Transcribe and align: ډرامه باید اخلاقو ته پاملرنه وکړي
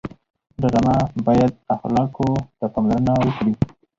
ډرامه 0.61 0.97
باید 1.27 1.51
اخلاقو 1.75 2.29
ته 2.57 2.65
پاملرنه 2.73 3.11
وکړي 3.19 3.53